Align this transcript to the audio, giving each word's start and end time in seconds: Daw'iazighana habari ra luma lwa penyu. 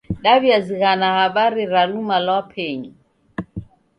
Daw'iazighana 0.23 1.07
habari 1.17 1.63
ra 1.71 1.81
luma 1.91 2.17
lwa 2.25 2.39
penyu. 2.51 2.93